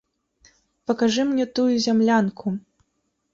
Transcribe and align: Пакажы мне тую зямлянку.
Пакажы 0.91 1.25
мне 1.33 1.45
тую 1.59 1.67
зямлянку. 1.87 2.47